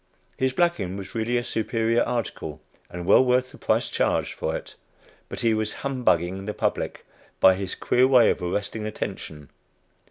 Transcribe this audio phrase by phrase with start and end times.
[0.35, 2.59] His blacking was really a superior article,
[2.89, 4.73] and well worth the price charged for it,
[5.29, 7.05] but he was "humbugging" the public
[7.39, 9.49] by this queer way of arresting attention.